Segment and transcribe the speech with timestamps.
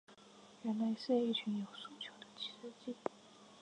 [0.63, 2.95] 原來是一群有訴求的司機